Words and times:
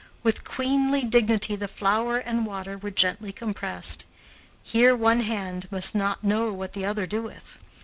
With 0.23 0.43
queenly 0.45 1.03
dignity 1.03 1.55
the 1.55 1.67
flour 1.67 2.17
and 2.17 2.43
water 2.47 2.75
were 2.75 2.89
gently 2.89 3.31
compressed. 3.31 4.05
Here 4.63 4.95
one 4.95 5.19
hand 5.19 5.67
must 5.69 5.93
not 5.93 6.23
know 6.23 6.51
what 6.51 6.73
the 6.73 6.85
other 6.87 7.05
doeth. 7.05 7.59